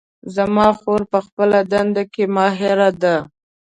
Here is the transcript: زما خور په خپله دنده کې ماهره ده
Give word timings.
زما 0.35 0.67
خور 0.79 1.01
په 1.11 1.19
خپله 1.25 1.59
دنده 1.71 2.03
کې 2.13 2.23
ماهره 2.35 2.89
ده 3.01 3.15